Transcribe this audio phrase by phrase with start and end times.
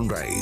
[0.00, 0.39] Sunrise.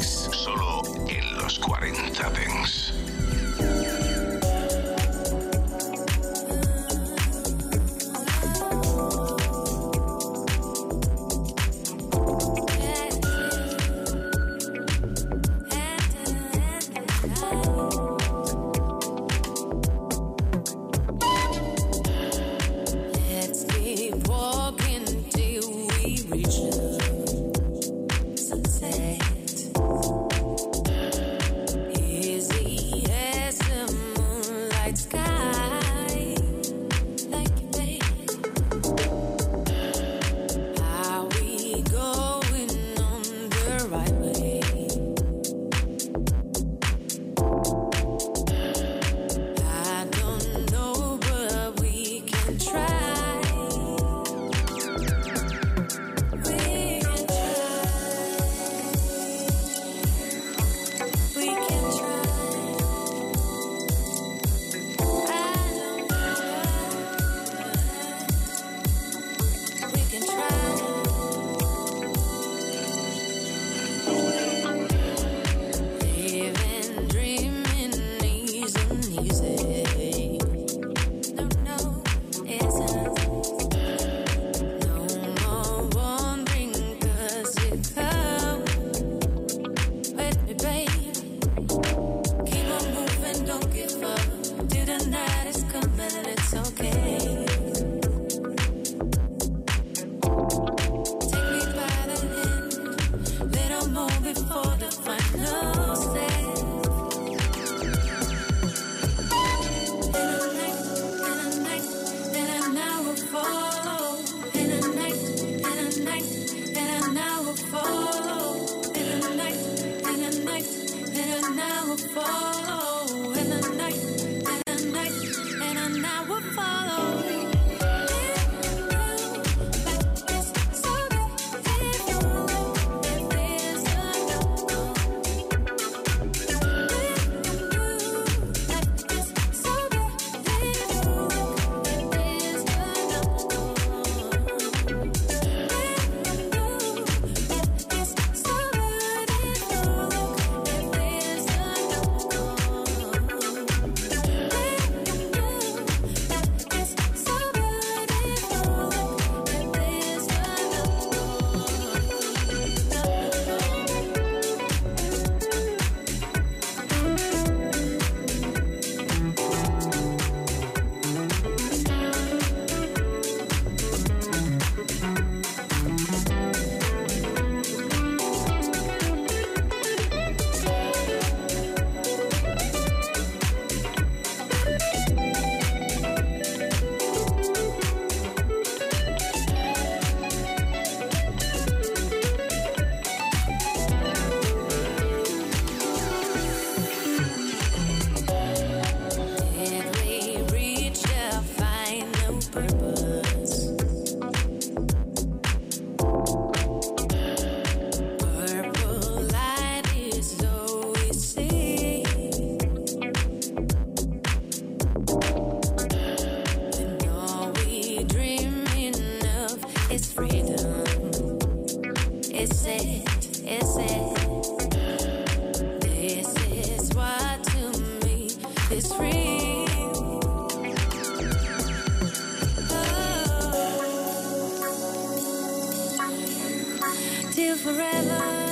[237.38, 238.48] till forever.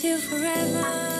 [0.00, 1.19] till forever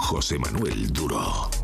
[0.00, 1.57] José Manuel Duro.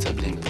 [0.00, 0.49] Something.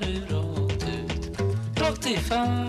[0.00, 1.40] du rakt ut,
[1.80, 2.59] rakt i famnen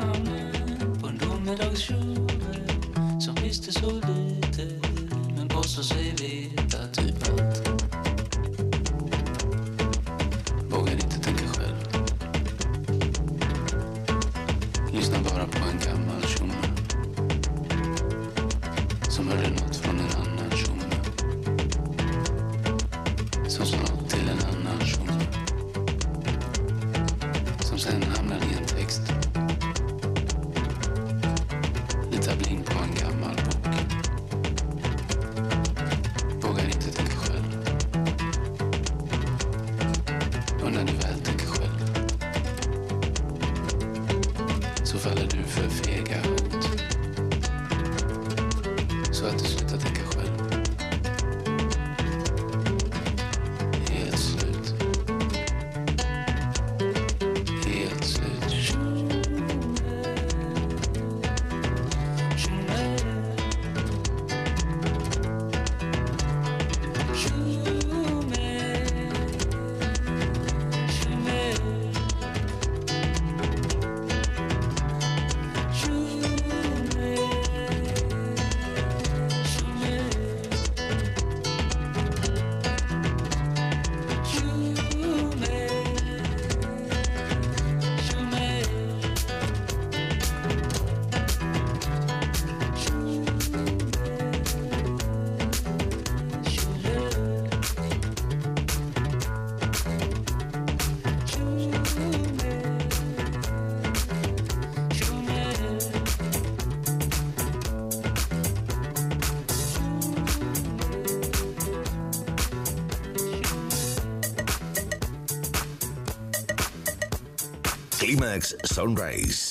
[118.32, 119.51] Berg's Sunrise.